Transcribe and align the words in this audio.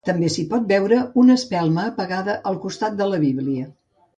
També 0.09 0.27
s'hi 0.35 0.45
pot 0.53 0.63
veure 0.71 0.97
una 1.23 1.35
espelma 1.41 1.85
apagada 1.91 2.39
al 2.53 2.59
costat 2.67 2.99
de 3.03 3.11
la 3.13 3.21
Bíblia. 3.27 3.71